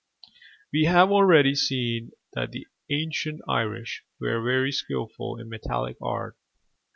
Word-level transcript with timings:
We 0.73 0.85
have 0.85 1.11
already 1.11 1.53
seen 1.53 2.09
that 2.33 2.49
the 2.51 2.65
ancient 2.89 3.41
Irish 3.47 4.03
were 4.19 4.41
very 4.41 4.71
skilful 4.71 5.37
in 5.39 5.47
metallic 5.47 5.97
art. 6.01 6.35